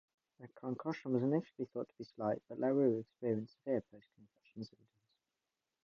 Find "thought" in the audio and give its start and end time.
1.71-1.87